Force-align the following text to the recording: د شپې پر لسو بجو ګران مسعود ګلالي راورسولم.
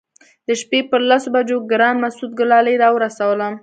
د 0.47 0.49
شپې 0.61 0.79
پر 0.89 1.01
لسو 1.09 1.27
بجو 1.33 1.57
ګران 1.71 1.95
مسعود 2.03 2.31
ګلالي 2.39 2.75
راورسولم. 2.83 3.53